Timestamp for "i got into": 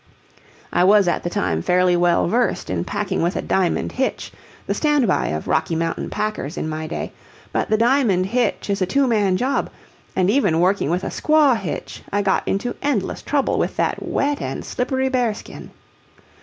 12.11-12.75